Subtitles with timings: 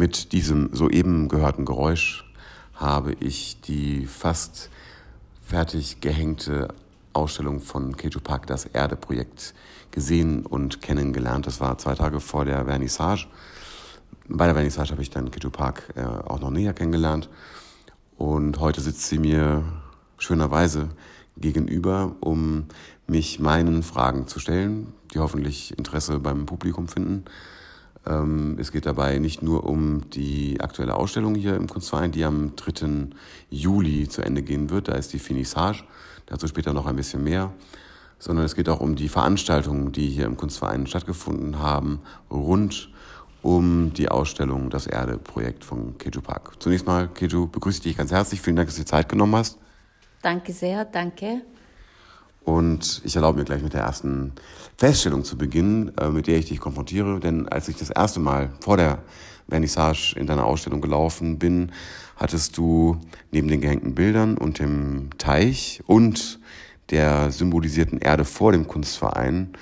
[0.00, 2.24] Mit diesem soeben gehörten Geräusch
[2.72, 4.70] habe ich die fast
[5.42, 6.68] fertig gehängte
[7.12, 9.52] Ausstellung von Keju Park, das Erde-Projekt,
[9.90, 11.46] gesehen und kennengelernt.
[11.46, 13.26] Das war zwei Tage vor der Vernissage.
[14.26, 17.28] Bei der Vernissage habe ich dann Keju Park äh, auch noch näher kennengelernt.
[18.16, 19.64] Und heute sitzt sie mir
[20.16, 20.88] schönerweise
[21.36, 22.64] gegenüber, um
[23.06, 27.26] mich meinen Fragen zu stellen, die hoffentlich Interesse beim Publikum finden.
[28.06, 32.56] Ähm, es geht dabei nicht nur um die aktuelle Ausstellung hier im Kunstverein, die am
[32.56, 33.08] 3.
[33.50, 34.88] Juli zu Ende gehen wird.
[34.88, 35.84] Da ist die Finissage.
[36.26, 37.52] Dazu später noch ein bisschen mehr.
[38.18, 42.00] Sondern es geht auch um die Veranstaltungen, die hier im Kunstverein stattgefunden haben,
[42.30, 42.90] rund
[43.42, 46.52] um die Ausstellung Das Erde-Projekt von Keju Park.
[46.58, 48.42] Zunächst mal, Keju, begrüße ich dich ganz herzlich.
[48.42, 49.58] Vielen Dank, dass du dir Zeit genommen hast.
[50.22, 51.42] Danke sehr, danke.
[52.44, 54.32] Und ich erlaube mir gleich mit der ersten
[54.76, 57.20] Feststellung zu beginnen, äh, mit der ich dich konfrontiere.
[57.20, 58.98] Denn als ich das erste Mal vor der
[59.48, 61.72] Vernissage in deiner Ausstellung gelaufen bin,
[62.16, 62.98] hattest du
[63.30, 66.38] neben den gehängten Bildern und dem Teich und
[66.90, 69.52] der symbolisierten Erde vor dem Kunstverein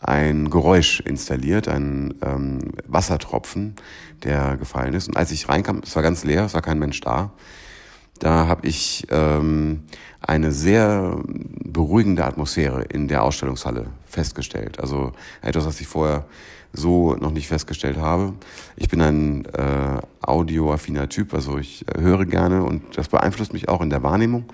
[0.00, 3.76] ein Geräusch installiert, ein ähm, Wassertropfen,
[4.24, 5.08] der gefallen ist.
[5.08, 7.32] Und als ich reinkam, es war ganz leer, es war kein Mensch da,
[8.22, 9.82] da habe ich ähm,
[10.20, 11.20] eine sehr
[11.64, 14.78] beruhigende Atmosphäre in der Ausstellungshalle festgestellt.
[14.78, 16.26] Also etwas, was ich vorher
[16.72, 18.34] so noch nicht festgestellt habe.
[18.76, 23.80] Ich bin ein äh, audioaffiner Typ, also ich höre gerne und das beeinflusst mich auch
[23.80, 24.44] in der Wahrnehmung.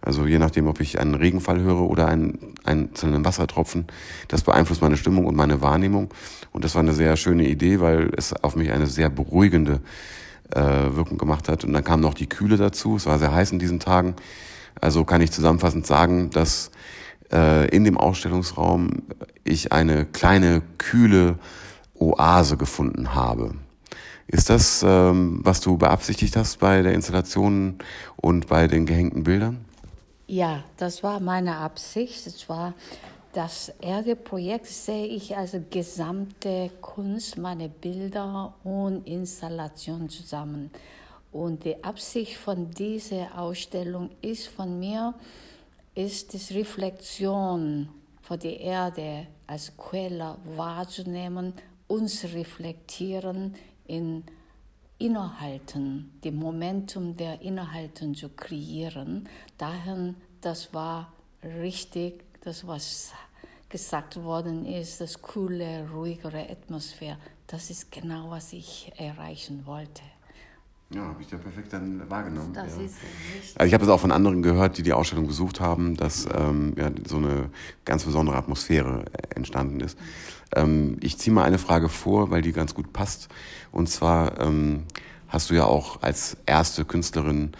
[0.00, 3.86] Also je nachdem, ob ich einen Regenfall höre oder einen einzelnen Wassertropfen,
[4.26, 6.12] das beeinflusst meine Stimmung und meine Wahrnehmung.
[6.50, 9.80] Und das war eine sehr schöne Idee, weil es auf mich eine sehr beruhigende
[10.54, 11.64] äh, Wirkung gemacht hat.
[11.64, 12.96] Und dann kam noch die Kühle dazu.
[12.96, 14.14] Es war sehr heiß in diesen Tagen.
[14.80, 16.70] Also kann ich zusammenfassend sagen, dass
[17.32, 19.02] äh, in dem Ausstellungsraum
[19.44, 21.38] ich eine kleine kühle
[21.94, 23.54] Oase gefunden habe.
[24.26, 27.78] Ist das, ähm, was du beabsichtigt hast bei der Installation
[28.16, 29.64] und bei den gehängten Bildern?
[30.26, 32.26] Ja, das war meine Absicht.
[32.26, 32.74] Es war
[33.32, 40.70] das Erde-Projekt sehe ich als gesamte Kunst, meine Bilder und Installation zusammen.
[41.32, 45.14] Und die Absicht von dieser Ausstellung ist von mir,
[45.94, 47.88] ist die Reflexion
[48.20, 51.54] von der Erde als Quelle wahrzunehmen,
[51.86, 53.54] uns reflektieren
[53.86, 54.24] in
[54.98, 59.28] Innehalten, dem Momentum der Innehalten zu kreieren.
[59.58, 61.12] Daher, das war
[61.42, 63.12] richtig das, was
[63.68, 67.16] gesagt worden ist, das coole, ruhigere Atmosphäre,
[67.46, 70.02] das ist genau, was ich erreichen wollte.
[70.90, 72.52] Ja, habe ich ja perfekt dann wahrgenommen.
[72.52, 72.82] Das ja.
[72.82, 72.96] ist
[73.54, 76.74] also ich habe es auch von anderen gehört, die die Ausstellung besucht haben, dass ähm,
[76.76, 77.48] ja, so eine
[77.86, 79.98] ganz besondere Atmosphäre entstanden ist.
[79.98, 80.04] Mhm.
[80.54, 83.28] Ähm, ich ziehe mal eine Frage vor, weil die ganz gut passt.
[83.70, 84.84] Und zwar ähm,
[85.32, 87.52] hast du ja auch als erste Künstlerin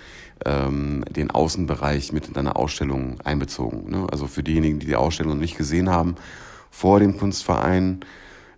[0.45, 3.91] ähm, den Außenbereich mit in deine Ausstellung einbezogen.
[3.91, 4.07] Ne?
[4.11, 6.17] Also für diejenigen, die die Ausstellung noch nicht gesehen haben,
[6.71, 8.01] vor dem Kunstverein,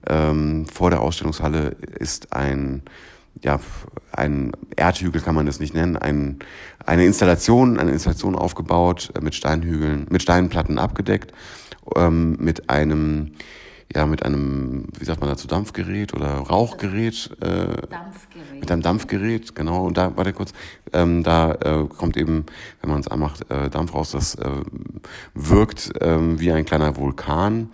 [0.08, 2.82] ähm, vor der Ausstellungshalle ist ein
[3.42, 3.60] ja,
[4.12, 6.38] ein Erdhügel kann man das nicht nennen, ein,
[6.86, 11.32] eine Installation, eine Installation aufgebaut, äh, mit Steinhügeln, mit Steinplatten abgedeckt,
[11.96, 13.32] ähm, mit einem
[13.92, 17.30] ja, mit einem, wie sagt man dazu, Dampfgerät oder Rauchgerät.
[17.40, 18.60] Äh, Dampfgerät.
[18.60, 19.84] Mit einem Dampfgerät, genau.
[19.86, 20.52] Und da, warte kurz,
[20.92, 22.46] ähm, da äh, kommt eben,
[22.80, 24.12] wenn man es anmacht, äh, Dampf raus.
[24.12, 24.48] Das äh,
[25.34, 27.68] wirkt ähm, wie ein kleiner Vulkan.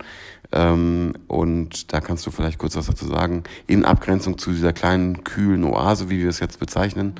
[0.51, 5.23] Ähm, und da kannst du vielleicht kurz was dazu sagen, in Abgrenzung zu dieser kleinen,
[5.23, 7.15] kühlen Oase, wie wir es jetzt bezeichnen,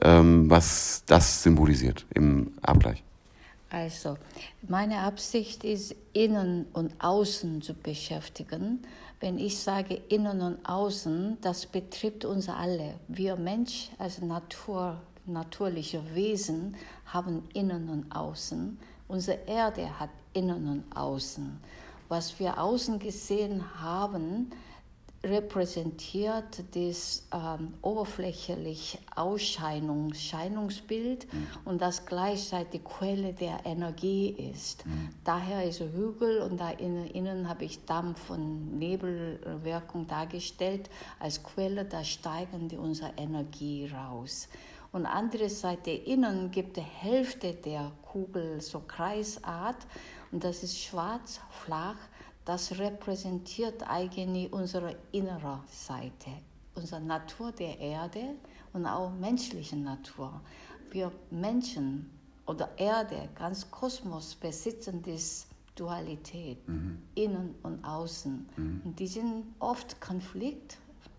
[0.00, 3.04] ähm, was das symbolisiert im Abgleich.
[3.72, 4.18] Also,
[4.68, 8.82] meine Absicht ist, innen und außen zu beschäftigen.
[9.18, 12.96] Wenn ich sage innen und außen, das betrifft uns alle.
[13.08, 16.76] Wir Mensch als Natur, natürliche Wesen
[17.06, 18.78] haben innen und außen.
[19.08, 21.58] Unsere Erde hat innen und außen.
[22.10, 24.50] Was wir außen gesehen haben,
[25.24, 31.46] repräsentiert das ähm, oberflächliche Ausscheinung, Scheinungsbild mhm.
[31.64, 34.84] und das gleichzeitig Quelle der Energie ist.
[34.84, 35.10] Mhm.
[35.24, 40.90] Daher ist ein Hügel und da innen, innen habe ich Dampf- und Nebelwirkung dargestellt
[41.20, 44.48] als Quelle, da steigen die unsere Energie raus.
[44.90, 49.86] Und andere Seite innen gibt die Hälfte der Kugel so Kreisart
[50.32, 51.96] und das ist schwarz, flach
[52.44, 56.30] das repräsentiert eigentlich unsere innere Seite,
[56.74, 58.34] unsere Natur der Erde
[58.72, 60.40] und auch menschliche Natur.
[60.90, 62.10] Wir Menschen
[62.46, 66.98] oder Erde, ganz Kosmos besitzen diese Dualität, mhm.
[67.14, 68.48] innen und außen.
[68.56, 68.82] Mhm.
[68.84, 70.78] Und die sind oft Konflikt,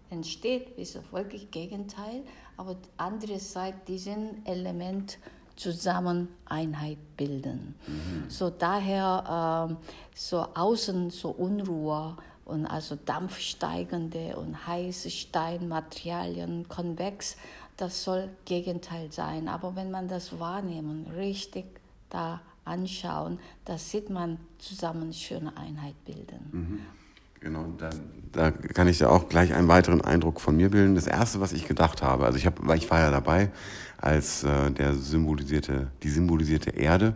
[0.10, 2.24] entsteht, ist wirklich Gegenteil,
[2.58, 5.18] aber andererseits diesen Element
[5.56, 7.76] zusammen Einheit bilden.
[7.88, 8.30] Mhm.
[8.30, 9.78] So daher ähm,
[10.16, 17.38] so außen so Unruhe und also dampfsteigende und heiße Steinmaterialien, konvex,
[17.78, 19.48] das soll Gegenteil sein.
[19.48, 21.66] Aber wenn man das wahrnehmen, richtig
[22.10, 26.50] da anschauen, da sieht man zusammen schöne Einheit bilden.
[26.52, 27.03] Mhm.
[27.44, 27.90] Genau, da,
[28.32, 30.96] da kann ich ja auch gleich einen weiteren Eindruck von mir bilden.
[30.96, 33.52] Das erste, was ich gedacht habe, also ich, hab, ich war ja dabei,
[33.98, 37.16] als äh, der symbolisierte, die symbolisierte Erde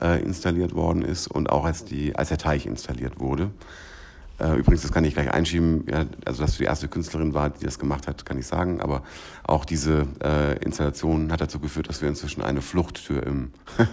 [0.00, 3.50] äh, installiert worden ist und auch als, die, als der Teich installiert wurde.
[4.38, 7.50] Äh, übrigens, das kann ich gleich einschieben, ja, also dass du die erste Künstlerin war,
[7.50, 9.02] die das gemacht hat, kann ich sagen, aber
[9.42, 13.50] auch diese äh, Installation hat dazu geführt, dass wir inzwischen eine Fluchttür im,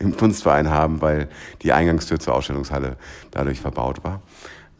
[0.00, 1.30] im Kunstverein haben, weil
[1.62, 2.98] die Eingangstür zur Ausstellungshalle
[3.30, 4.20] dadurch verbaut war.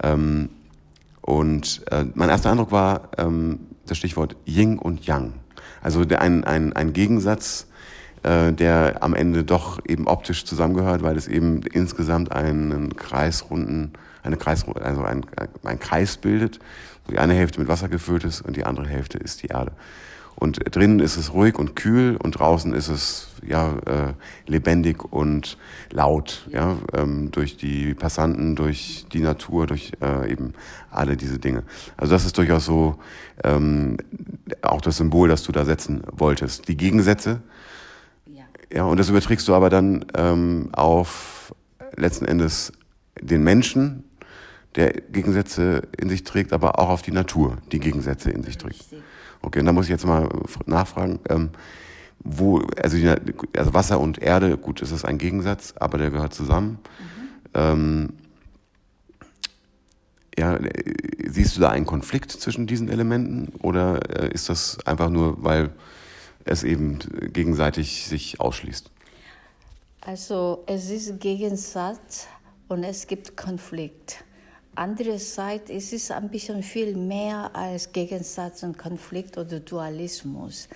[0.02, 0.50] Ähm,
[1.22, 5.34] und äh, mein erster Eindruck war ähm, das Stichwort Yin und Yang.
[5.82, 7.66] Also der, ein, ein, ein Gegensatz,
[8.22, 13.92] äh, der am Ende doch eben optisch zusammengehört, weil es eben insgesamt einen kreisrunden
[14.22, 15.26] eine Kreis, also ein,
[15.64, 16.58] ein Kreis bildet,
[17.04, 19.72] wo die eine Hälfte mit Wasser gefüllt ist und die andere Hälfte ist die Erde.
[20.38, 24.12] Und drinnen ist es ruhig und kühl und draußen ist es ja äh,
[24.46, 25.58] lebendig und
[25.90, 30.52] laut, ja, ähm, durch die Passanten, durch die Natur, durch äh, eben
[30.92, 31.64] alle diese Dinge.
[31.96, 33.00] Also das ist durchaus so
[33.42, 33.96] ähm,
[34.62, 36.68] auch das Symbol, das du da setzen wolltest.
[36.68, 37.42] Die Gegensätze,
[38.26, 41.52] ja, ja und das überträgst du aber dann ähm, auf
[41.96, 42.72] letzten Endes
[43.20, 44.04] den Menschen,
[44.76, 48.84] der Gegensätze in sich trägt, aber auch auf die Natur, die Gegensätze in sich trägt.
[49.42, 50.28] Okay, und da muss ich jetzt mal
[50.66, 51.50] nachfragen, ähm,
[52.20, 52.96] wo, also,
[53.56, 56.78] also, Wasser und Erde, gut, das ist ein Gegensatz, aber der gehört zusammen.
[56.98, 57.28] Mhm.
[57.54, 58.08] Ähm,
[60.38, 60.58] ja,
[61.26, 65.70] siehst du da einen Konflikt zwischen diesen Elementen oder äh, ist das einfach nur, weil
[66.44, 66.98] es eben
[67.32, 68.90] gegenseitig sich ausschließt?
[70.00, 72.28] Also es ist Gegensatz
[72.68, 74.24] und es gibt Konflikt
[74.78, 80.68] andererseits ist es ein bisschen viel mehr als Gegensatz und Konflikt oder Dualismus.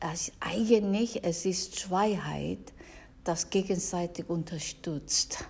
[0.00, 2.72] Also eigentlich es ist Zweiheit,
[3.22, 5.44] das gegenseitig unterstützt,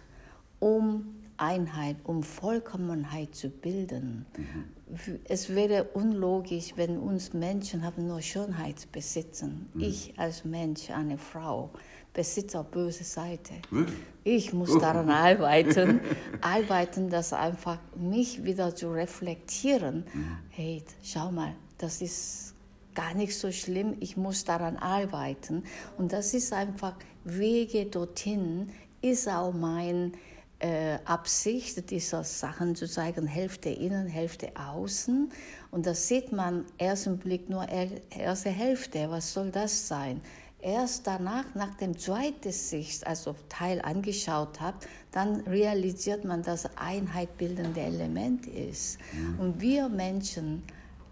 [0.58, 4.26] um Einheit, um Vollkommenheit zu bilden.
[4.36, 5.20] Mhm.
[5.24, 9.70] Es wäre unlogisch, wenn uns Menschen haben nur Schönheit besitzen.
[9.72, 9.80] Mhm.
[9.80, 11.70] Ich als Mensch, eine Frau,
[12.12, 13.54] besitze auch böse Seite.
[13.70, 13.98] Wirklich?
[14.22, 16.00] Ich muss daran arbeiten,
[16.42, 20.04] arbeiten, das einfach mich wieder zu reflektieren.
[20.12, 20.38] Mhm.
[20.50, 22.54] Hey, schau mal, das ist
[22.94, 23.96] gar nicht so schlimm.
[24.00, 25.64] Ich muss daran arbeiten.
[25.96, 28.70] Und das ist einfach Wege dorthin
[29.02, 30.12] ist auch mein
[30.58, 35.30] äh, Absicht, diese Sachen zu zeigen, Hälfte innen, Hälfte außen.
[35.70, 37.66] Und das sieht man ersten Blick nur
[38.10, 39.10] erste Hälfte.
[39.10, 40.20] Was soll das sein?
[40.62, 44.78] Erst danach, nach dem zweiten Sicht, also Teil angeschaut habe,
[45.12, 48.98] dann realisiert man, dass Einheit bildende Element ist.
[49.12, 49.40] Mhm.
[49.40, 50.62] Und wir Menschen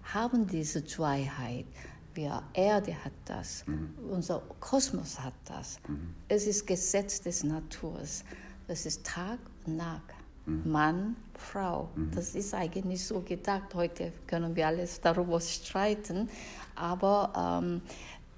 [0.03, 1.67] haben diese Zweiheit.
[2.15, 3.95] Wir Erde hat das, mhm.
[4.11, 5.79] unser Kosmos hat das.
[5.87, 6.15] Mhm.
[6.29, 8.25] Es ist Gesetz des Naturs.
[8.67, 10.03] Das ist Tag und Nacht.
[10.49, 10.71] Mhm.
[10.71, 11.89] Mann, Frau.
[11.95, 12.11] Mhm.
[12.15, 13.75] Das ist eigentlich so gedacht.
[13.75, 16.29] Heute können wir alles darüber streiten.
[16.75, 17.83] Aber ähm,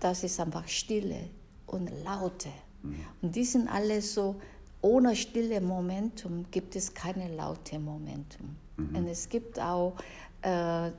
[0.00, 1.28] das ist einfach Stille
[1.66, 2.50] und Laute.
[2.82, 2.96] Mhm.
[3.22, 4.36] Und die sind alle so,
[4.80, 8.56] ohne stille Momentum gibt es keine laute Momentum.
[8.76, 8.96] Mhm.
[8.96, 9.96] Und es gibt auch
[10.42, 10.92] äh, äh,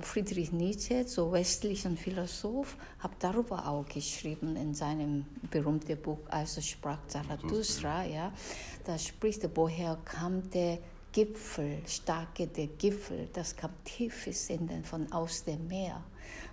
[0.00, 6.98] Friedrich Nietzsche, so westlichen Philosoph, hat darüber auch geschrieben in seinem berühmten Buch, also sprach
[7.06, 8.32] Zarathustra, ja,
[8.84, 10.78] da spricht er, woher kam der
[11.12, 16.02] Gipfel, starke der Gipfel, das kam tiefes in den, von aus dem Meer.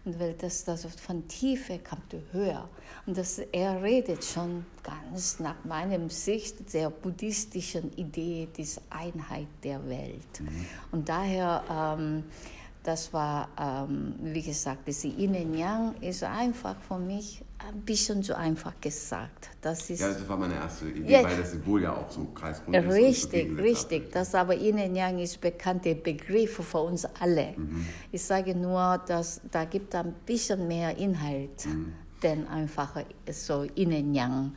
[0.03, 2.67] Und weil das, das von Tiefe kommt höher.
[3.05, 9.87] Und das, er redet schon ganz nach meinem Sicht der buddhistischen Idee dieser Einheit der
[9.87, 10.39] Welt.
[10.39, 10.65] Mhm.
[10.91, 12.23] Und daher, ähm,
[12.83, 18.73] das war, ähm, wie gesagt, diese Yin-Yang ist einfach für mich ein bisschen zu einfach
[18.81, 19.49] gesagt.
[19.61, 22.25] Das ist, ja, das war meine erste Idee, ja, weil das Symbol ja auch so
[22.25, 22.85] kreisrund ist.
[22.91, 24.11] Richtig, richtig.
[24.11, 27.53] Das aber Yin Yang ist bekannter Begriff für uns alle.
[27.55, 27.85] Mhm.
[28.11, 31.93] Ich sage nur, dass da gibt ein bisschen mehr Inhalt, mhm.
[32.21, 34.51] denn einfach so Yin Yang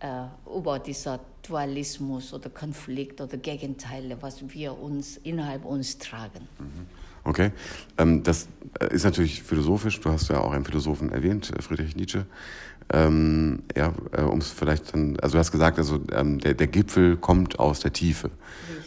[0.00, 6.48] äh, über dieser Dualismus oder Konflikt oder Gegenteile, was wir uns innerhalb uns tragen.
[6.58, 6.86] Mhm.
[7.28, 7.52] Okay,
[7.98, 8.48] ähm, das
[8.80, 10.00] äh, ist natürlich philosophisch.
[10.00, 12.24] Du hast ja auch einen Philosophen erwähnt, äh, Friedrich Nietzsche.
[12.90, 16.68] Ähm, ja, äh, um es vielleicht dann, also du hast gesagt, also ähm, der, der
[16.68, 18.30] Gipfel kommt aus der Tiefe.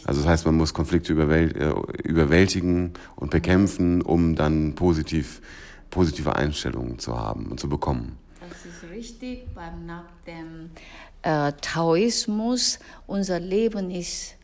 [0.04, 1.72] Also das heißt, man muss Konflikte überwält, äh,
[2.02, 5.40] überwältigen und bekämpfen, um dann positiv,
[5.90, 8.18] positive Einstellungen zu haben und zu bekommen.
[8.40, 9.46] Das ist richtig.
[9.86, 10.70] Nach dem
[11.22, 14.34] äh, Taoismus, unser Leben ist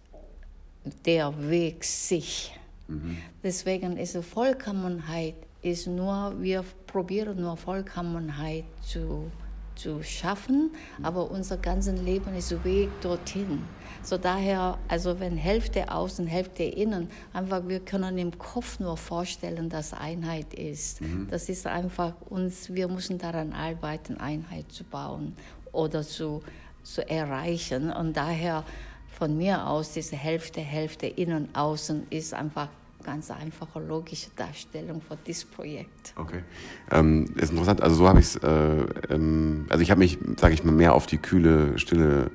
[1.04, 2.57] der Weg sich.
[2.88, 3.18] Mhm.
[3.42, 9.30] Deswegen ist Vollkommenheit ist nur, wir probieren nur Vollkommenheit zu,
[9.74, 10.70] zu schaffen,
[11.02, 13.62] aber unser ganzes Leben ist Weg dorthin.
[14.02, 19.68] So daher, also wenn Hälfte außen, Hälfte innen, einfach wir können im Kopf nur vorstellen,
[19.68, 21.00] dass Einheit ist.
[21.00, 21.26] Mhm.
[21.30, 25.34] Das ist einfach uns, wir müssen daran arbeiten, Einheit zu bauen
[25.72, 26.42] oder zu,
[26.84, 27.90] zu erreichen.
[27.90, 28.64] Und daher
[29.10, 32.68] von mir aus, diese Hälfte, Hälfte innen, außen ist einfach
[33.04, 36.12] ganz einfache logische Darstellung von diesem Projekt.
[36.16, 36.42] Okay,
[36.90, 37.80] ähm, ist interessant.
[37.82, 38.36] Also so habe ich es.
[38.36, 42.30] Äh, ähm, also ich habe mich, sage ich mal, mehr auf die kühle, stille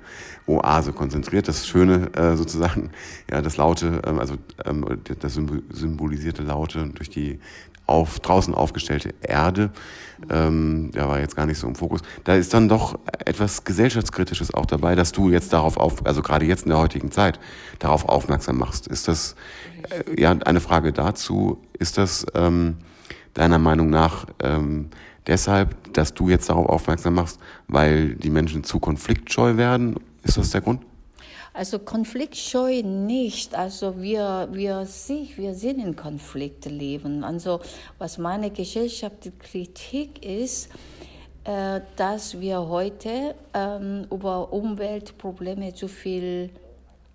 [0.48, 1.48] Oase konzentriert.
[1.48, 2.92] Das Schöne äh, sozusagen,
[3.32, 4.86] ja, das Laute, ähm, also ähm,
[5.20, 7.40] das symbolisierte Laute durch die
[7.94, 9.72] auf, draußen aufgestellte Erde,
[10.30, 12.02] ähm, der war jetzt gar nicht so im Fokus.
[12.24, 16.46] Da ist dann doch etwas gesellschaftskritisches auch dabei, dass du jetzt darauf auf, also gerade
[16.46, 17.40] jetzt in der heutigen Zeit
[17.80, 18.88] darauf aufmerksam machst.
[18.88, 19.36] Ist das
[19.90, 21.60] äh, ja eine Frage dazu?
[21.78, 22.78] Ist das ähm,
[23.34, 24.90] deiner Meinung nach ähm,
[25.28, 29.96] deshalb, dass du jetzt darauf aufmerksam machst, weil die Menschen zu konfliktscheu werden?
[30.24, 30.82] Ist das der Grund?
[31.54, 33.54] Also konfliktscheu nicht.
[33.54, 37.24] Also wir, wir, wir sind in Konflikt leben.
[37.24, 37.60] Also
[38.00, 40.70] was meine Gesellschaftskritik ist,
[41.44, 46.50] äh, dass wir heute ähm, über Umweltprobleme zu viel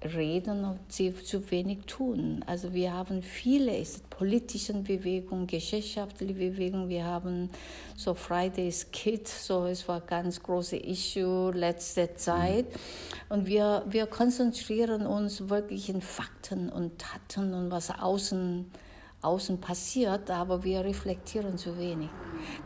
[0.03, 2.45] reden und sie zu wenig tun.
[2.47, 6.89] Also wir haben viele politische Bewegungen, gesellschaftliche Bewegungen.
[6.89, 7.51] Wir haben
[7.97, 12.67] so Fridays Kids, so es war ganz große Issue letzte Zeit.
[13.29, 18.67] Und wir, wir konzentrieren uns wirklich in Fakten und Taten und was außen
[19.21, 22.09] außen passiert, aber wir reflektieren zu wenig.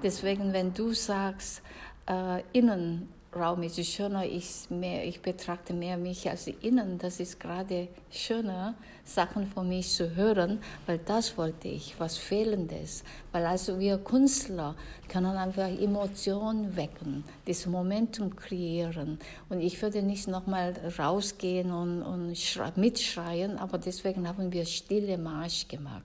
[0.02, 1.62] Deswegen, wenn du sagst,
[2.06, 6.98] äh, innen Raum ist schöner, ich, mehr, ich betrachte mehr mich als innen.
[6.98, 8.74] Das ist gerade schöner,
[9.04, 13.04] Sachen von mich zu hören, weil das wollte ich, was Fehlendes.
[13.32, 14.74] Weil also wir Künstler
[15.08, 19.18] können einfach Emotionen wecken, das Momentum kreieren.
[19.48, 22.36] Und ich würde nicht nochmal rausgehen und, und
[22.76, 26.04] mitschreien, aber deswegen haben wir stille Marsch gemacht.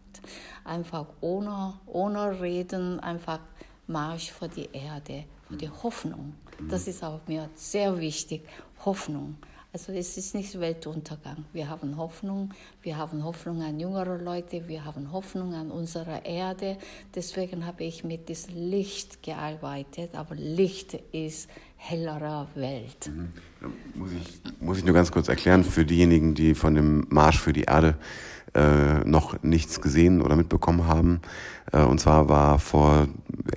[0.63, 3.39] Einfach ohne, ohne Reden, einfach
[3.85, 6.33] Marsch vor die Erde, vor die Hoffnung.
[6.69, 8.43] Das ist auch mir sehr wichtig,
[8.85, 9.35] Hoffnung.
[9.73, 11.45] Also es ist nicht Weltuntergang.
[11.53, 16.77] Wir haben Hoffnung, wir haben Hoffnung an jüngere Leute, wir haben Hoffnung an unsere Erde.
[17.13, 20.15] Deswegen habe ich mit diesem Licht gearbeitet.
[20.15, 23.11] Aber Licht ist hellere Welt.
[23.13, 23.33] Mhm.
[23.93, 27.53] Muss, ich, muss ich nur ganz kurz erklären für diejenigen, die von dem Marsch für
[27.53, 27.97] die Erde
[28.55, 31.21] äh, noch nichts gesehen oder mitbekommen haben.
[31.71, 33.07] Äh, und zwar war vor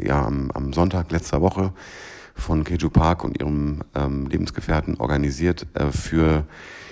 [0.03, 1.73] ja am, am Sonntag letzter Woche
[2.41, 6.45] von Keju Park und ihrem ähm, Lebensgefährten organisiert äh, für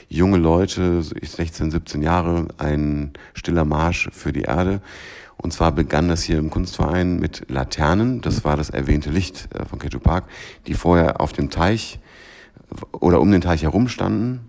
[0.08, 4.80] junge Leute, 16, 17 Jahre, ein stiller Marsch für die Erde.
[5.36, 9.64] Und zwar begann das hier im Kunstverein mit Laternen, das war das erwähnte Licht äh,
[9.64, 10.24] von Keju Park,
[10.66, 11.98] die vorher auf dem Teich
[12.92, 14.48] oder um den Teich herum standen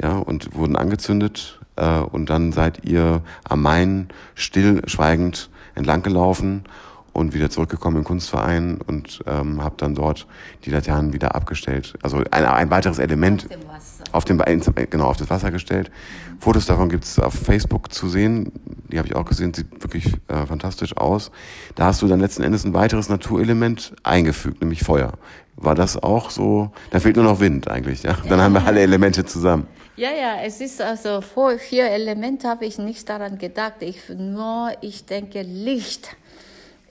[0.00, 1.60] ja, und wurden angezündet.
[1.76, 6.64] Äh, und dann seid ihr am Main stillschweigend entlang gelaufen
[7.12, 10.26] und wieder zurückgekommen im Kunstverein und ähm, habe dann dort
[10.64, 11.94] die Laternen wieder abgestellt.
[12.02, 14.04] Also ein, ein weiteres Element auf dem, Wasser.
[14.12, 15.90] auf dem genau auf das Wasser gestellt.
[15.90, 16.40] Mhm.
[16.40, 18.52] Fotos davon gibt's auf Facebook zu sehen.
[18.90, 21.30] Die habe ich auch gesehen, sieht wirklich äh, fantastisch aus.
[21.74, 25.12] Da hast du dann letzten Endes ein weiteres Naturelement eingefügt, nämlich Feuer.
[25.56, 26.70] War das auch so?
[26.90, 28.16] Da fehlt nur noch Wind eigentlich, ja.
[28.28, 29.66] Dann haben wir alle Elemente zusammen.
[29.96, 33.74] Ja, ja, es ist also vor vier Elemente habe ich nicht daran gedacht.
[33.80, 36.16] Ich nur, ich denke Licht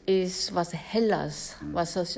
[0.08, 2.18] ist was Helles, was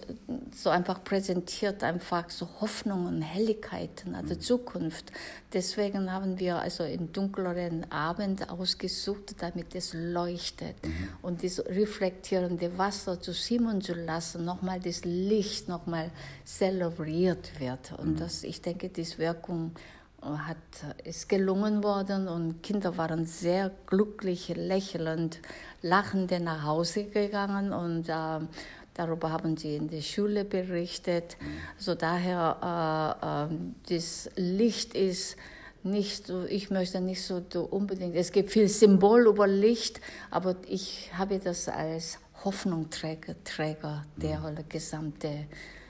[0.55, 4.41] so einfach präsentiert, einfach so Hoffnungen, Helligkeiten, also mhm.
[4.41, 5.11] Zukunft.
[5.51, 11.09] Deswegen haben wir also einen dunkleren Abend ausgesucht, damit es leuchtet mhm.
[11.23, 16.11] und das reflektierende Wasser zu simmen zu lassen, nochmal das Licht nochmal
[16.45, 17.93] zelebriert wird.
[17.97, 18.17] Und mhm.
[18.17, 19.71] das, ich denke, die Wirkung
[20.21, 20.57] hat,
[21.05, 25.39] ist gelungen worden und Kinder waren sehr glücklich, lächelnd,
[25.81, 28.45] lachend nach Hause gegangen und äh,
[28.93, 31.37] darüber haben sie in der Schule berichtet.
[31.39, 31.45] Mhm.
[31.77, 35.37] Also daher, äh, äh, das Licht ist
[35.83, 41.09] nicht so, ich möchte nicht so unbedingt, es gibt viel Symbol über Licht, aber ich
[41.17, 44.67] habe das als Hoffnungsträger Träger der mhm.
[44.67, 45.45] gesamte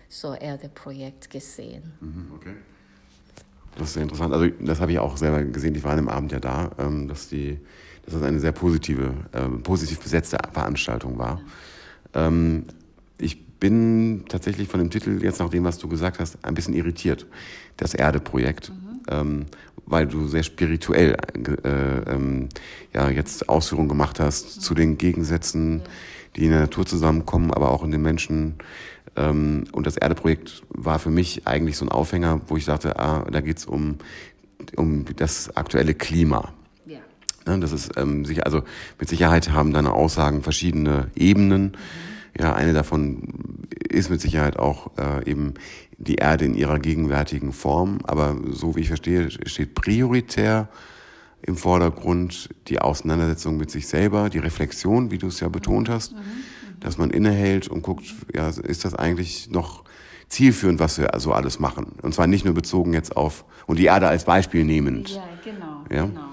[0.07, 1.93] so Erde-Projekt gesehen.
[1.99, 2.55] Mhm, okay.
[3.77, 4.33] Das ist sehr interessant.
[4.33, 5.75] Also das habe ich auch selber gesehen.
[5.75, 7.59] Ich war an dem Abend ja da, ähm, dass die,
[8.05, 11.41] dass das eine sehr positive, äh, positiv besetzte Veranstaltung war.
[12.13, 12.27] Ja.
[12.27, 12.65] Ähm,
[13.17, 16.73] ich bin tatsächlich von dem Titel jetzt nach dem, was du gesagt hast, ein bisschen
[16.73, 17.25] irritiert.
[17.77, 18.69] Das Erde-Projekt.
[18.69, 18.99] Mhm.
[19.09, 19.45] Ähm,
[19.89, 21.17] weil du sehr spirituell
[21.63, 22.49] äh, ähm,
[22.93, 24.61] ja jetzt Ausführungen gemacht hast mhm.
[24.61, 25.81] zu den Gegensätzen,
[26.35, 28.55] die in der Natur zusammenkommen, aber auch in den Menschen.
[29.15, 33.25] Ähm, und das Erde-Projekt war für mich eigentlich so ein Aufhänger, wo ich sagte, ah,
[33.29, 33.97] da geht's um
[34.75, 36.53] um das aktuelle Klima.
[36.85, 36.99] Ja.
[37.45, 38.63] Ne, das ist ähm, sicher, also
[38.99, 41.63] mit Sicherheit haben deine Aussagen verschiedene Ebenen.
[41.63, 41.73] Mhm.
[42.39, 45.55] Ja, eine davon ist mit Sicherheit auch äh, eben
[45.97, 47.99] die Erde in ihrer gegenwärtigen Form.
[48.03, 50.69] Aber so wie ich verstehe, steht prioritär
[51.41, 56.13] im Vordergrund die Auseinandersetzung mit sich selber, die Reflexion, wie du es ja betont hast,
[56.79, 59.83] dass man innehält und guckt, ja, ist das eigentlich noch
[60.27, 61.93] zielführend, was wir so alles machen?
[62.01, 65.09] Und zwar nicht nur bezogen jetzt auf, und die Erde als Beispiel nehmend.
[65.09, 66.05] Ja, genau, ja?
[66.05, 66.29] genau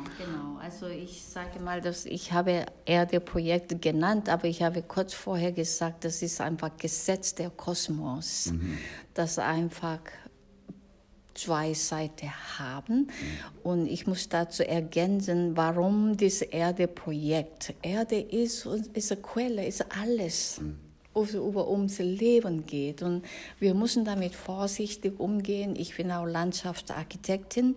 [1.36, 6.40] sage mal, dass ich habe Erde-Projekt genannt, aber ich habe kurz vorher gesagt, das ist
[6.40, 8.78] einfach Gesetz der Kosmos, mhm.
[9.12, 9.98] das einfach
[11.36, 13.08] zwei Seiten haben.
[13.62, 17.74] Und ich muss dazu ergänzen, warum das Erde-Projekt.
[17.82, 20.60] Erde ist, ist eine Quelle, ist alles.
[21.14, 23.00] Über unser Leben geht.
[23.02, 23.24] Und
[23.58, 25.74] wir müssen damit vorsichtig umgehen.
[25.74, 27.74] Ich bin auch Landschaftsarchitektin.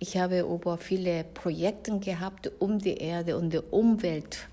[0.00, 4.48] Ich habe über viele Projekte gehabt um die Erde und die Umwelt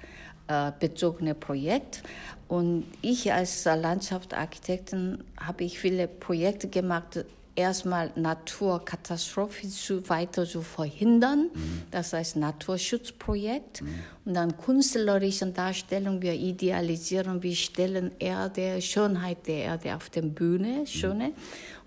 [0.47, 2.03] äh, bezogene Projekt.
[2.47, 7.25] Und ich als Landschaftsarchitektin habe ich viele Projekte gemacht
[7.59, 11.49] erstmal Naturkatastrophen zu, weiter zu verhindern.
[11.53, 11.81] Mhm.
[11.91, 13.81] Das heißt Naturschutzprojekt.
[13.81, 13.87] Mhm.
[14.25, 16.21] Und dann künstlerische Darstellung.
[16.21, 20.85] Wir idealisieren, wir stellen Erde, Schönheit der Erde auf der Bühne, mhm.
[20.87, 21.31] schöne.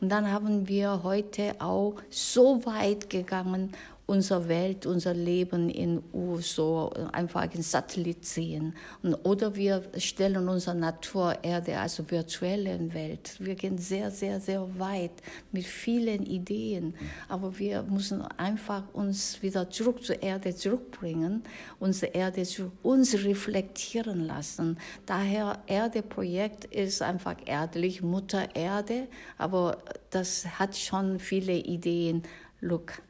[0.01, 3.73] Und dann haben wir heute auch so weit gegangen,
[4.07, 6.03] unsere Welt, unser Leben in
[6.41, 8.75] so einfach in Satellit sehen.
[9.23, 13.37] Oder wir stellen unsere Natur, Erde, also virtuelle Welt.
[13.39, 15.13] Wir gehen sehr, sehr, sehr weit
[15.53, 16.95] mit vielen Ideen.
[17.29, 21.43] Aber wir müssen einfach uns wieder zurück zur Erde zurückbringen,
[21.79, 24.79] unsere Erde zu uns reflektieren lassen.
[25.07, 29.07] Daher Erde-Projekt ist einfach erdlich, Mutter Erde,
[29.39, 29.79] aber
[30.11, 32.23] das hat schon viele Ideen.
[32.61, 33.03] Look,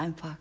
[0.00, 0.36] einfach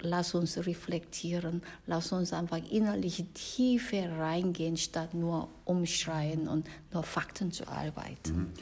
[0.00, 7.52] lass uns reflektieren, lass uns einfach innerlich tiefer reingehen, statt nur umschreien und nur Fakten
[7.52, 8.36] zu arbeiten.
[8.36, 8.52] Mhm.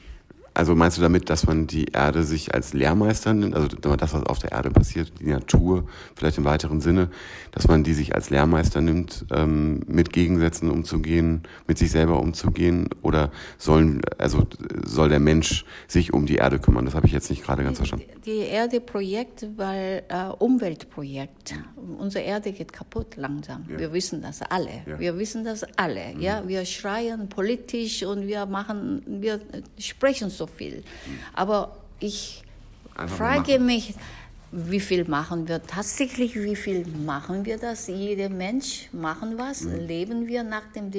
[0.55, 4.27] Also meinst du damit, dass man die Erde sich als Lehrmeister nimmt, also das, was
[4.27, 7.09] auf der Erde passiert, die Natur, vielleicht im weiteren Sinne,
[7.53, 12.89] dass man die sich als Lehrmeister nimmt, ähm, mit Gegensätzen umzugehen, mit sich selber umzugehen?
[13.03, 14.47] Oder sollen, also
[14.85, 16.85] soll der Mensch sich um die Erde kümmern?
[16.85, 18.05] Das habe ich jetzt nicht gerade ganz verstanden.
[18.27, 20.03] Die Erde-Projekt war äh,
[20.39, 21.55] Umweltprojekt.
[21.99, 23.65] Unsere Erde geht kaputt langsam.
[23.71, 23.79] Ja.
[23.79, 24.71] Wir wissen das alle.
[24.87, 24.99] Ja.
[24.99, 26.15] Wir wissen das alle.
[26.15, 26.21] Mhm.
[26.21, 29.41] Ja, wir schreien politisch und wir machen, wir
[29.79, 30.83] sprechen so so viel.
[31.35, 32.43] Aber ich
[32.97, 33.95] Einfach frage mich,
[34.51, 37.87] wie viel machen wir tatsächlich, wie viel machen wir das?
[37.87, 39.63] Jeder Mensch machen was?
[39.63, 39.87] Mhm.
[39.87, 40.91] Leben wir nach dem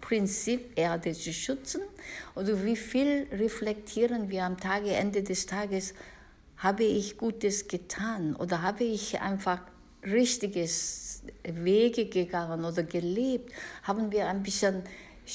[0.00, 1.82] Prinzip, Erde zu schützen?
[2.34, 5.94] Oder wie viel reflektieren wir am Tage, Ende des Tages,
[6.58, 9.60] habe ich Gutes getan oder habe ich einfach
[10.04, 13.50] richtiges Wege gegangen oder gelebt?
[13.82, 14.82] Haben wir ein bisschen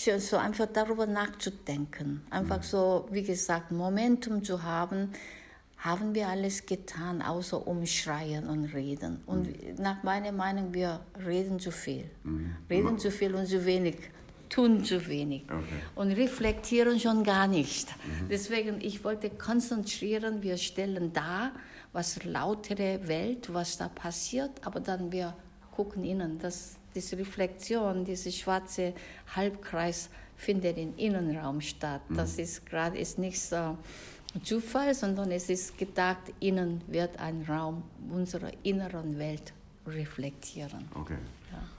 [0.04, 2.22] so einfach darüber nachzudenken.
[2.30, 5.12] Einfach so, wie gesagt, Momentum zu haben,
[5.78, 9.22] haben wir alles getan, außer umschreien und reden.
[9.26, 9.76] Und mhm.
[9.82, 12.10] nach meiner Meinung, wir reden zu viel.
[12.24, 12.56] Mhm.
[12.70, 13.98] Reden zu viel und zu wenig,
[14.50, 15.44] tun zu wenig.
[15.44, 15.64] Okay.
[15.94, 17.90] Und reflektieren schon gar nicht.
[17.90, 18.30] Mhm.
[18.30, 21.52] Deswegen, ich wollte konzentrieren, wir stellen dar,
[21.94, 25.36] was lautere Welt, was da passiert, aber dann wir
[25.76, 26.40] gucken innen.
[26.40, 28.94] Das diese Reflexion, dieser schwarze
[29.36, 32.02] Halbkreis findet im Innenraum statt.
[32.10, 32.18] Mhm.
[32.18, 33.78] Das ist gerade ist nicht so
[34.44, 39.54] Zufall, sondern es ist gedacht, innen wird ein Raum unserer inneren Welt
[39.88, 40.86] reflektieren.
[40.94, 41.18] Okay.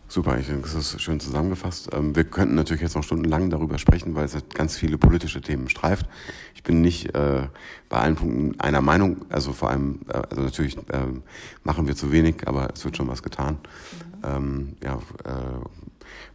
[0.08, 1.88] Super, ich denke, das ist schön zusammengefasst.
[1.92, 5.40] Ähm, wir könnten natürlich jetzt noch stundenlang darüber sprechen, weil es halt ganz viele politische
[5.40, 6.06] Themen streift.
[6.54, 7.48] Ich bin nicht äh,
[7.88, 11.06] bei allen Punkten einer Meinung, also vor allem, äh, also natürlich äh,
[11.64, 13.58] machen wir zu wenig, aber es wird schon was getan.
[14.22, 14.24] Mhm.
[14.24, 15.64] Ähm, ja, äh,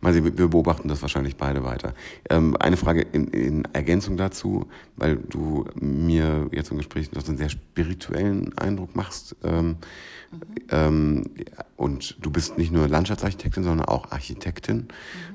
[0.01, 1.93] Mal sehen, wir beobachten das wahrscheinlich beide weiter.
[2.29, 7.37] Ähm, eine Frage in, in, Ergänzung dazu, weil du mir jetzt im Gespräch noch einen
[7.37, 9.35] sehr spirituellen Eindruck machst.
[9.43, 9.77] Ähm, mhm.
[10.71, 11.23] ähm,
[11.77, 14.87] und du bist nicht nur Landschaftsarchitektin, sondern auch Architektin.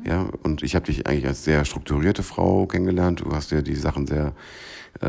[0.02, 0.06] Mhm.
[0.06, 3.20] Ja, und ich habe dich eigentlich als sehr strukturierte Frau kennengelernt.
[3.20, 4.32] Du hast ja die Sachen sehr
[5.02, 5.08] äh,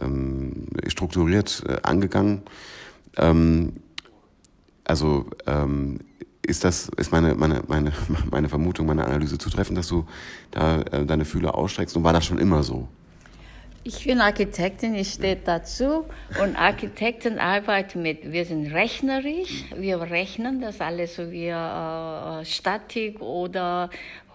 [0.00, 2.42] ähm, strukturiert äh, angegangen.
[3.16, 3.74] Ähm,
[4.84, 6.00] also ähm,
[6.42, 7.92] ist das, ist meine, meine, meine,
[8.30, 10.06] meine Vermutung, meine Analyse zutreffend, dass du
[10.50, 12.88] da äh, deine Fühler ausstreckst und war das schon immer so?
[13.88, 16.04] Ich bin Architektin, ich stehe dazu
[16.42, 23.22] und Architekten arbeiten mit, wir sind rechnerisch, wir rechnen das alles so wie äh, Statik
[23.22, 23.88] oder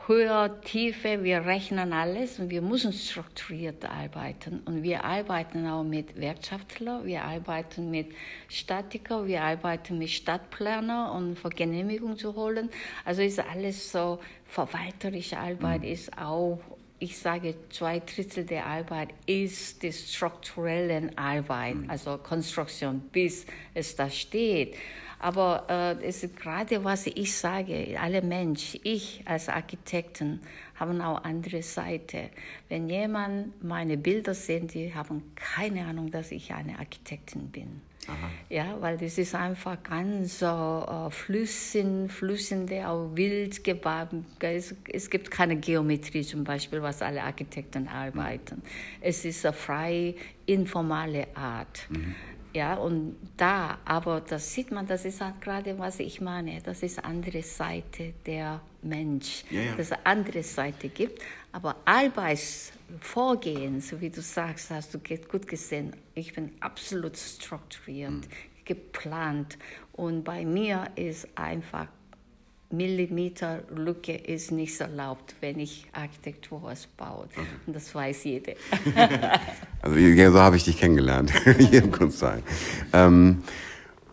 [0.07, 4.61] Höhe, Tiefe, wir rechnen alles und wir müssen strukturiert arbeiten.
[4.65, 8.07] Und wir arbeiten auch mit Wirtschaftler, wir arbeiten mit
[8.47, 12.71] Statiker, wir arbeiten mit Stadtplaner und für Genehmigung zu holen.
[13.05, 15.89] Also ist alles so, verwalterische Arbeit mhm.
[15.89, 16.57] ist auch
[17.03, 21.89] ich sage, zwei Drittel der Arbeit ist die strukturelle Arbeit, mhm.
[21.89, 24.75] also Konstruktion, bis es da steht.
[25.19, 30.41] Aber äh, es ist gerade, was ich sage, alle Menschen, ich als Architekten,
[30.75, 32.29] haben auch andere Seite.
[32.69, 37.81] Wenn jemand meine Bilder sieht, die haben keine Ahnung, dass ich eine Architektin bin.
[38.07, 38.29] Aha.
[38.49, 45.09] Ja, weil das ist einfach ganz äh, Flüssen, Flüssen, der auch wild gebaut es, es
[45.09, 48.55] gibt keine Geometrie zum Beispiel, was alle Architekten arbeiten.
[48.55, 48.61] Mhm.
[49.01, 51.87] Es ist eine frei informale Art.
[51.89, 52.15] Mhm.
[52.53, 56.83] Ja, und da, aber das sieht man, das ist halt gerade, was ich meine, das
[56.83, 59.75] ist andere Seite der Mensch, ja, ja.
[59.75, 61.19] dass es andere Seite gibt.
[61.51, 61.75] Aber
[62.93, 68.21] Arbeitsvorgehen, so wie du sagst, hast du gut gesehen, ich bin absolut strukturiert, mhm.
[68.65, 69.57] geplant.
[69.91, 71.87] Und bei mir ist einfach
[72.69, 77.25] Millimeter Lücke ist nicht erlaubt, wenn ich Architektur was baue.
[77.25, 77.45] Okay.
[77.67, 78.53] Und das weiß jeder.
[79.81, 82.41] also so habe ich dich kennengelernt, hier im Kunstsaal.
[82.91, 83.43] Ähm,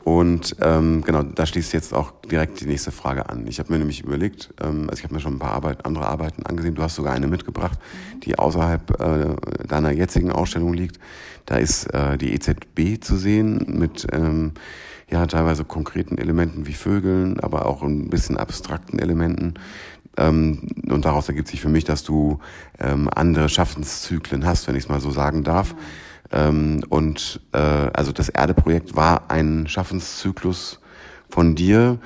[0.05, 3.47] und ähm, genau, da schließt jetzt auch direkt die nächste Frage an.
[3.47, 6.07] Ich habe mir nämlich überlegt, ähm, also ich habe mir schon ein paar Arbeit, andere
[6.07, 6.75] Arbeiten angesehen.
[6.75, 8.21] Du hast sogar eine mitgebracht, mhm.
[8.21, 10.99] die außerhalb äh, deiner jetzigen Ausstellung liegt.
[11.47, 14.53] Da ist äh, die EZB zu sehen mit ähm,
[15.11, 19.55] ja teilweise konkreten Elementen wie Vögeln, aber auch ein bisschen abstrakten Elementen.
[20.17, 22.39] Ähm, und daraus ergibt sich für mich, dass du
[22.79, 25.75] ähm, andere Schaffenszyklen hast, wenn ich es mal so sagen darf.
[26.33, 30.81] Ähm, und äh, also das Erde-Projekt war ein Schaffenszyklus
[31.29, 31.99] von dir.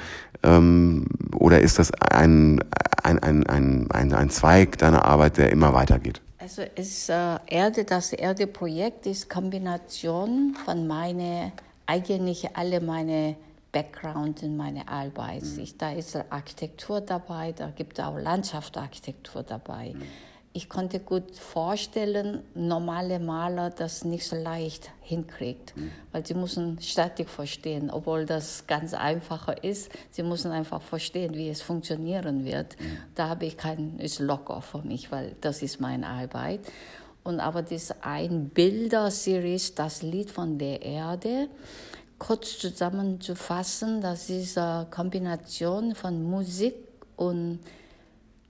[0.43, 1.07] Ähm,
[1.37, 2.61] oder ist das ein,
[3.03, 6.21] ein, ein, ein, ein, ein Zweig deiner Arbeit, der immer weitergeht?
[6.39, 11.53] Also es, äh, Erde, das Erde-Projekt ist Kombination von meiner
[11.87, 13.37] eigentlich alle meine
[13.73, 15.43] Background in meine Arbeit.
[15.43, 15.63] Mhm.
[15.63, 19.95] Ich, da ist Architektur dabei, da gibt es auch Landschaftsarchitektur dabei.
[19.95, 20.03] Mhm.
[20.57, 25.91] Ich konnte gut vorstellen, normale Maler das nicht so leicht hinkriegt, mhm.
[26.13, 29.91] weil sie müssen Statik verstehen, obwohl das ganz einfacher ist.
[30.13, 32.79] Sie müssen einfach verstehen, wie es funktionieren wird.
[32.79, 32.99] Mhm.
[33.17, 36.61] Da habe ich keinen, ist locker für mich, weil das ist meine Arbeit.
[37.25, 41.49] Und aber das ein Bilderseries, das Lied von der Erde,
[42.21, 46.77] kurz zusammenzufassen, das ist eine Kombination von Musik
[47.17, 47.59] und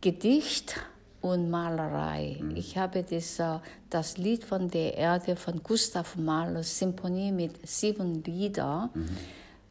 [0.03, 0.77] Gedicht
[1.25, 2.37] und Malerei.
[2.39, 2.55] Mhm.
[2.55, 3.41] Ich habe das,
[3.89, 9.09] das Lied von der Erde von Gustav Mahler, Symphonie mit sieben Liedern, mhm.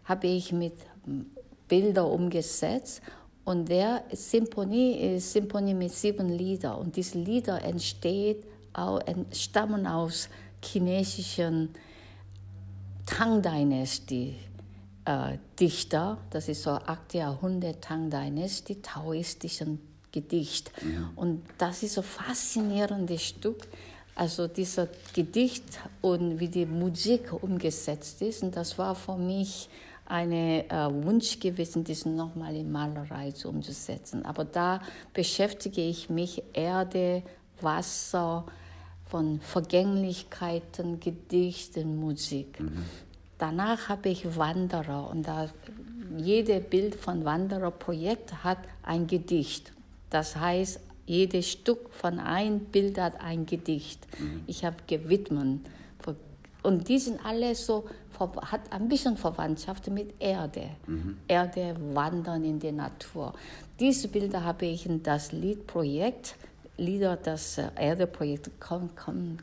[0.05, 0.73] habe ich mit
[1.67, 3.03] Bildern umgesetzt.
[3.45, 6.77] Und der Symphonie ist Symphonie mit sieben Liedern.
[6.77, 8.43] Und diese Lieder entsteht
[9.31, 10.29] stammen aus
[10.63, 11.69] chinesischen
[13.05, 14.37] Tang-Dynastie.
[15.05, 17.13] Äh, Dichter, das ist so 8.
[17.13, 20.71] Jahrhundert Tang-Dynastie, taoistischen Gedicht.
[20.81, 21.09] Mhm.
[21.17, 23.67] Und das ist so faszinierendes Stück,
[24.15, 25.65] also dieser Gedicht
[26.01, 28.43] und wie die Musik umgesetzt ist.
[28.43, 29.67] Und das war für mich
[30.05, 30.69] ein äh,
[31.03, 34.23] Wunsch gewesen, diesen nochmal in Malerei zu umzusetzen.
[34.25, 34.81] Aber da
[35.13, 37.23] beschäftige ich mich Erde,
[37.59, 38.45] Wasser,
[39.13, 42.59] von Vergänglichkeiten, Gedichten, Musik.
[42.59, 42.83] Mhm.
[43.37, 45.49] Danach habe ich Wanderer und da
[46.17, 49.71] jedes Bild von Wandererprojekt hat ein Gedicht.
[50.13, 54.05] Das heißt, jedes Stück von einem Bild hat ein Gedicht.
[54.19, 54.43] Mhm.
[54.45, 55.61] Ich habe gewidmet
[56.61, 57.83] Und die sind alle so,
[58.19, 60.69] hat ein bisschen Verwandtschaft mit Erde.
[60.87, 61.17] Mhm.
[61.27, 63.33] Erde wandern in die Natur.
[63.79, 66.35] Diese Bilder habe ich in das Liedprojekt,
[66.77, 68.51] Lieder, das äh, Erde-Projekt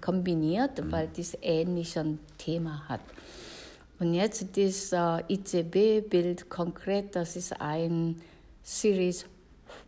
[0.01, 0.93] kombiniert, mhm.
[0.93, 3.01] weil das ähnlich ein Thema hat.
[3.99, 8.17] Und jetzt das äh, ICB-Bild konkret, das ist ein
[8.63, 9.27] Series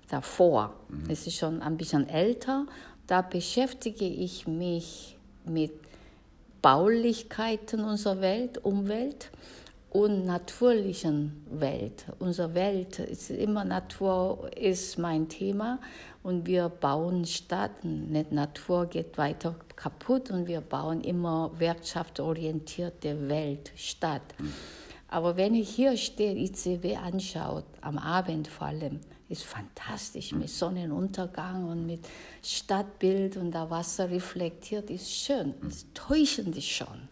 [0.09, 0.75] davor.
[0.89, 1.11] Mhm.
[1.11, 2.67] Es ist schon ein bisschen älter.
[3.07, 5.73] Da beschäftige ich mich mit
[6.61, 9.31] Baulichkeiten unserer Welt, Umwelt
[9.91, 12.07] und natürlichen Welt.
[12.19, 15.81] Unsere Welt ist immer Natur ist mein Thema
[16.23, 17.85] und wir bauen Stadt.
[17.85, 24.23] Nicht Natur geht weiter kaputt und wir bauen immer wirtschaftsorientierte Welt, Stadt.
[24.39, 24.53] Mhm.
[25.09, 29.01] Aber wenn ich hier stehe, ICW anschaut, am Abend vor allem,
[29.33, 32.07] ist fantastisch mit Sonnenuntergang und mit
[32.43, 35.55] Stadtbild und der Wasser reflektiert, ist schön.
[35.67, 37.09] Ist täuschend ist schon.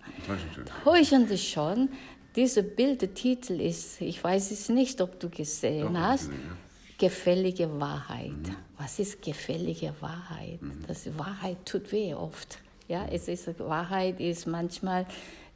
[0.84, 1.88] Täuschend ist schon.
[2.36, 6.56] Dieser Bildtitel ist, ich weiß es nicht, ob du gesehen Doch, hast, gesehen, ja.
[6.98, 8.28] Gefällige Wahrheit.
[8.28, 8.56] Mhm.
[8.76, 10.60] Was ist gefällige Wahrheit?
[10.60, 10.84] Mhm.
[10.86, 12.58] Das Wahrheit tut weh oft.
[12.86, 15.06] Ja, es ist Wahrheit ist manchmal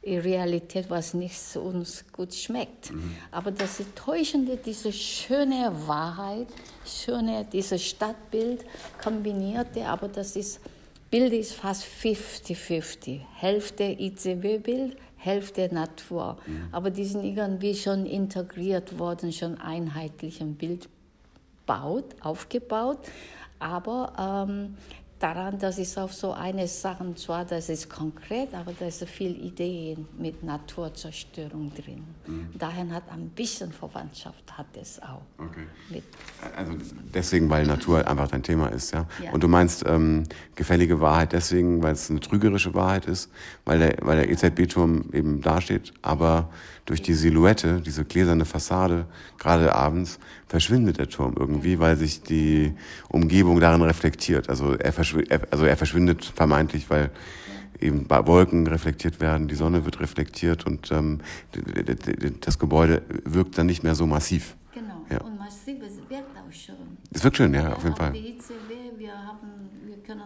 [0.05, 2.91] Realität, was nicht uns gut schmeckt.
[2.91, 3.15] Mhm.
[3.31, 6.47] Aber das täuschende, diese schöne Wahrheit,
[6.85, 8.65] schöne, dieses Stadtbild
[9.01, 10.59] kombinierte, aber das ist,
[11.09, 13.21] Bild ist fast 50-50.
[13.35, 16.37] Hälfte ICB-Bild, Hälfte Natur.
[16.45, 16.69] Mhm.
[16.71, 20.87] Aber die sind irgendwie schon integriert worden, schon einheitlich ein Bild
[21.65, 22.99] baut, aufgebaut.
[23.57, 24.77] Aber ähm,
[25.19, 29.05] daran, das ist auch so eine Sache, zwar das ist konkret, aber da ist so
[29.05, 32.03] viel Ideen mit Naturzerstörung drin.
[32.27, 32.49] Mhm.
[32.57, 35.21] Daher hat ein bisschen Verwandtschaft hat es auch.
[35.37, 36.01] Okay.
[36.55, 36.73] also
[37.13, 39.05] deswegen, weil Natur einfach dein Thema ist, ja.
[39.23, 39.31] ja.
[39.31, 40.23] Und du meinst ähm,
[40.55, 43.31] gefällige Wahrheit deswegen, weil es eine trügerische Wahrheit ist,
[43.63, 46.49] weil der, weil der EZB-Turm eben dasteht, aber
[46.85, 49.05] durch die Silhouette, diese gläserne Fassade,
[49.39, 52.73] gerade abends, verschwindet der Turm irgendwie, weil sich die
[53.09, 54.49] Umgebung darin reflektiert.
[54.49, 57.09] Also er, verschwindet, also er verschwindet vermeintlich, weil
[57.79, 61.19] eben Wolken reflektiert werden, die Sonne wird reflektiert und ähm,
[62.41, 64.55] das Gebäude wirkt dann nicht mehr so massiv.
[64.73, 65.21] Genau, ja.
[65.21, 66.75] und massiv, es wirkt auch schön.
[67.11, 68.11] Es wirkt schön, ja, ja auf jeden Fall.
[68.11, 70.21] Die ICW, wir, haben, wir können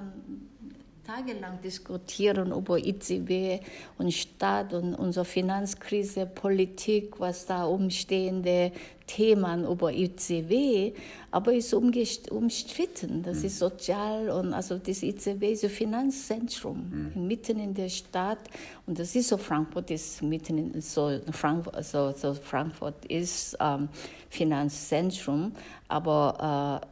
[1.19, 3.63] tagelang diskutieren über ICB
[3.97, 8.71] und Staat und unsere Finanzkrise, Politik, was da umstehende
[9.05, 10.93] Themen über ICW,
[11.31, 13.23] aber ist umstritten.
[13.23, 17.27] Das ist sozial und also das ICW ist ein Finanzzentrum mhm.
[17.27, 18.39] mitten in der Stadt
[18.85, 23.89] und das ist so Frankfurt ist mitten in so Frankfurt, also, so Frankfurt ist ähm,
[24.29, 25.53] Finanzzentrum,
[25.87, 26.87] aber äh,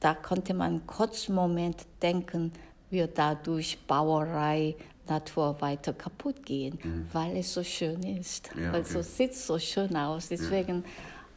[0.00, 2.50] da konnte man kurz Moment denken,
[2.92, 4.76] wird dadurch Bauerei,
[5.08, 7.06] Natur weiter kaputt gehen, mhm.
[7.12, 8.50] weil es so schön ist.
[8.56, 8.76] Ja, okay.
[8.78, 10.28] Also sieht so schön aus.
[10.28, 10.84] Deswegen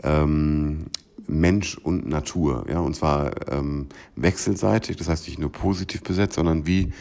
[0.03, 0.85] ähm,
[1.27, 2.65] Mensch und Natur.
[2.69, 6.93] Ja, und zwar ähm, wechselseitig, das heißt nicht nur positiv besetzt, sondern wie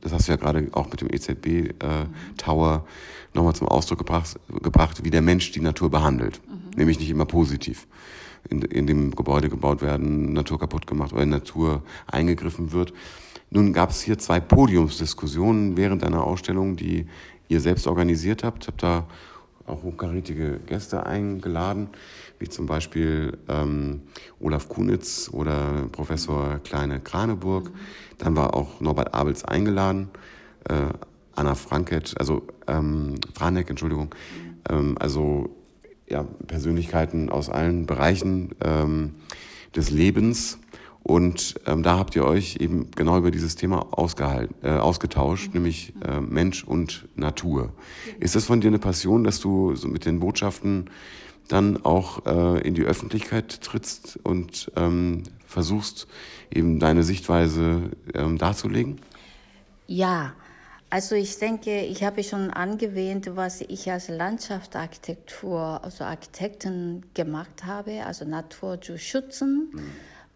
[0.00, 5.04] das hast du ja gerade auch mit dem EZB-Tower äh, nochmal zum Ausdruck gebracht, gebracht,
[5.04, 6.40] wie der Mensch die Natur behandelt.
[6.48, 6.70] Mhm.
[6.76, 7.86] Nämlich nicht immer positiv.
[8.48, 12.94] In, in dem Gebäude gebaut werden, Natur kaputt gemacht oder in Natur eingegriffen wird.
[13.50, 17.06] Nun gab es hier zwei Podiumsdiskussionen während einer Ausstellung, die
[17.48, 18.68] ihr selbst organisiert habt.
[18.68, 19.06] Habt da
[19.70, 21.88] auch hochkarätige Gäste eingeladen,
[22.38, 24.02] wie zum Beispiel ähm,
[24.40, 27.70] Olaf Kunitz oder Professor Kleine Kraneburg.
[28.18, 30.08] Dann war auch Norbert Abels eingeladen,
[30.68, 30.92] äh,
[31.34, 34.14] Anna Franket, also ähm, Franek, Entschuldigung.
[34.68, 35.56] Ähm, also
[36.08, 39.14] ja, Persönlichkeiten aus allen Bereichen ähm,
[39.74, 40.58] des Lebens.
[41.02, 43.86] Und ähm, da habt ihr euch eben genau über dieses Thema
[44.62, 45.54] äh, ausgetauscht, mhm.
[45.54, 47.72] nämlich äh, Mensch und Natur.
[48.18, 50.90] Ist das von dir eine Passion, dass du so mit den Botschaften
[51.48, 56.06] dann auch äh, in die Öffentlichkeit trittst und ähm, versuchst
[56.52, 59.00] eben deine Sichtweise ähm, darzulegen?
[59.86, 60.34] Ja,
[60.90, 68.04] Also ich denke, ich habe schon angewähnt, was ich als Landschaftsarchitektur, also Architekten gemacht habe,
[68.04, 69.70] also Natur zu schützen.
[69.72, 69.82] Mhm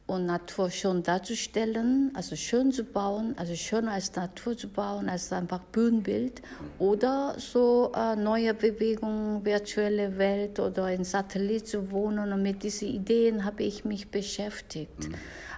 [0.06, 5.32] und Natur schön darzustellen, also schön zu bauen, also schön als Natur zu bauen, als
[5.32, 6.42] einfach Bühnenbild
[6.78, 12.88] oder so äh, neue Bewegungen, virtuelle Welt oder in Satellit zu wohnen und mit diesen
[12.88, 15.08] Ideen habe ich mich beschäftigt.
[15.08, 15.14] Mhm.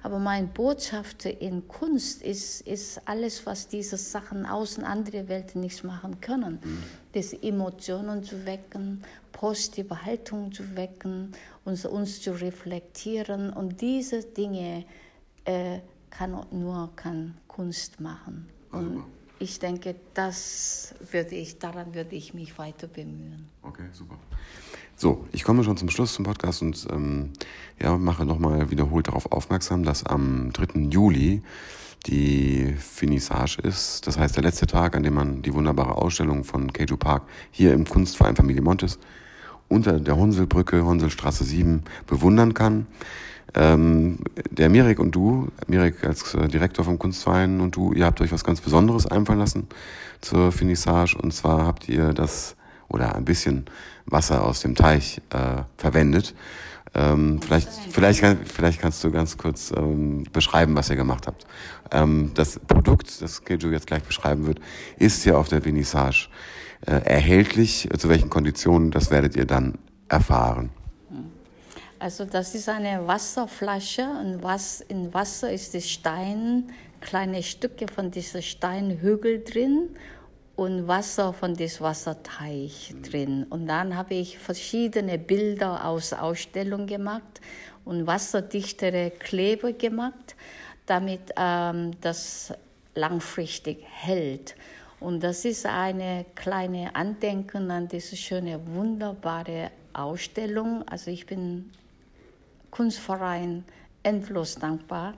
[0.07, 5.83] Aber meine Botschaft in Kunst ist, ist alles, was diese Sachen außen andere Welten nicht
[5.83, 6.61] machen können.
[6.63, 6.83] Mhm.
[7.11, 11.33] Das Emotionen zu wecken, positive Haltung zu wecken,
[11.65, 13.53] uns, uns zu reflektieren.
[13.53, 14.85] Und diese Dinge
[15.45, 18.49] äh, kann nur kann Kunst machen.
[18.71, 19.03] Und
[19.41, 23.49] ich denke, das würde ich, daran würde ich mich weiter bemühen.
[23.63, 24.21] Okay, super.
[24.99, 27.35] So, ich komme schon zum Schluss zum Podcast und ähm,
[27.79, 30.89] ja, mache nochmal wiederholt darauf aufmerksam, dass am 3.
[30.89, 31.43] Juli
[32.07, 34.07] die Finissage ist.
[34.07, 37.75] Das heißt, der letzte Tag, an dem man die wunderbare Ausstellung von Keiju Park hier
[37.75, 38.99] im Kunstverein Familie Montes
[39.69, 42.87] unter der Honselbrücke, Honselstraße 7, bewundern kann.
[43.53, 48.23] Ähm, der Mirek und du, Mirek als äh, Direktor vom Kunstverein und du, ihr habt
[48.23, 49.67] euch was ganz Besonderes einfallen lassen
[50.23, 51.19] zur Finissage.
[51.19, 52.57] Und zwar habt ihr das
[52.89, 53.67] oder ein bisschen
[54.07, 56.35] Wasser aus dem Teich äh, verwendet.
[56.95, 61.47] Ähm, vielleicht, vielleicht, vielleicht kannst du ganz kurz ähm, beschreiben, was ihr gemacht habt.
[61.91, 64.61] Ähm, das Produkt, das Keju jetzt gleich beschreiben wird,
[64.97, 66.29] ist ja auf der Vernissage
[66.87, 67.89] äh, erhältlich.
[67.99, 70.71] Zu welchen Konditionen, das werdet ihr dann erfahren.
[71.99, 78.11] Also das ist eine Wasserflasche und was in Wasser ist das Stein, kleine Stücke von
[78.11, 79.91] diesem Steinhügel drin
[80.57, 83.47] und Wasser von diesem Wasserteich drin.
[83.51, 87.41] Und dann habe ich verschiedene Bilder aus Ausstellung gemacht
[87.85, 90.35] und wasserdichtere Kleber gemacht,
[90.87, 92.55] damit ähm, das
[92.95, 94.57] langfristig hält.
[94.99, 100.89] Und das ist eine kleine Andenken an diese schöne, wunderbare Ausstellung.
[100.89, 101.71] Also ich bin
[102.71, 103.65] Kunstverein
[104.03, 105.15] endlos dankbar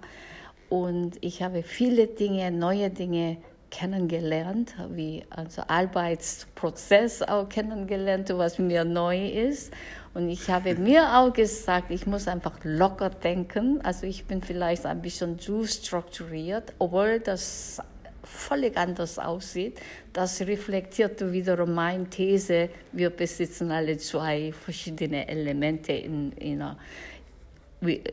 [0.68, 3.36] und ich habe viele Dinge, neue Dinge
[3.70, 9.72] kennengelernt, wie also Arbeitsprozess auch kennengelernt, was mir neu ist.
[10.14, 13.80] Und ich habe mir auch gesagt, ich muss einfach locker denken.
[13.82, 17.80] Also ich bin vielleicht ein bisschen zu strukturiert, obwohl das
[18.24, 19.80] völlig anders aussieht.
[20.12, 26.62] Das reflektiert wiederum meine These, wir besitzen alle zwei verschiedene Elemente in, in,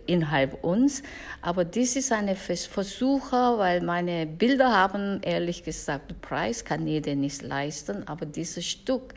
[0.05, 1.01] innerhalb uns.
[1.41, 7.15] Aber dies ist eine Versuch, weil meine Bilder haben, ehrlich gesagt, den Preis kann jeder
[7.15, 9.13] nicht leisten, aber dieses Stück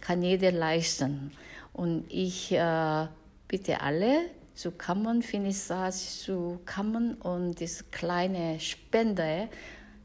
[0.00, 1.32] kann jeder leisten.
[1.72, 3.06] Und ich äh,
[3.48, 9.48] bitte alle zu kommen, Finissage zu kommen und diese kleine Spende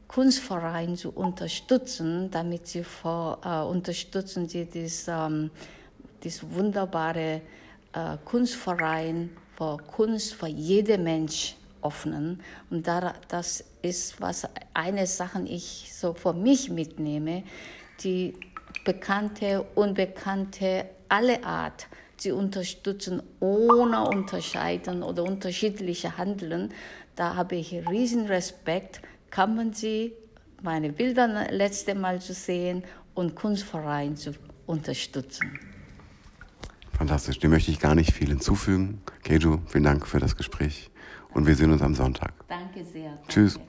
[0.08, 5.50] Kunstverein zu unterstützen, damit sie vor, äh, unterstützen sie das, ähm,
[6.22, 7.40] das wunderbare
[7.94, 12.40] äh, Kunstverein für Kunst für jeden Mensch öffnen.
[12.70, 17.42] Und da, das ist was eine Sache ich so für mich mitnehme,
[18.02, 18.34] die
[18.84, 21.86] bekannte, unbekannte, alle Art
[22.16, 26.72] zu unterstützen, ohne unterscheiden oder unterschiedliche Handeln.
[27.16, 29.02] Da habe ich riesen Respekt.
[29.30, 30.12] Kann man sie
[30.62, 32.84] meine Bilder letzte Mal zu sehen
[33.14, 34.32] und Kunstverein zu
[34.66, 35.71] unterstützen.
[36.92, 39.02] Fantastisch, dem möchte ich gar nicht viel hinzufügen.
[39.22, 40.90] Keju, vielen Dank für das Gespräch
[41.34, 42.32] und wir sehen uns am Sonntag.
[42.48, 43.10] Danke sehr.
[43.10, 43.28] Danke.
[43.28, 43.60] Tschüss.